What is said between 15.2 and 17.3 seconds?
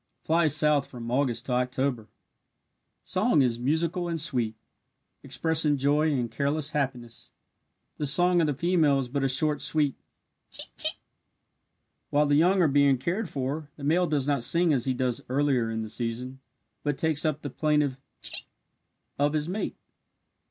earlier in the season, but takes